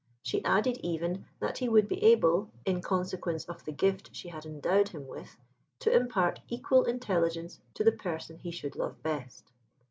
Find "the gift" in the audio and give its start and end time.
3.65-4.15